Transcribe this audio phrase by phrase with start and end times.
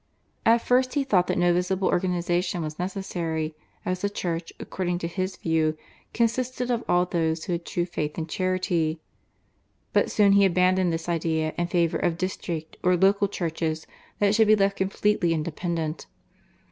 [0.47, 3.53] At first he thought that no visible organisation was necessary,
[3.85, 5.77] as the Church, according to his view,
[6.11, 8.99] consisted of all those who had true faith and charity.
[9.93, 13.85] But soon he abandoned this idea in favour of district or local churches
[14.17, 16.07] that should be left completely independent.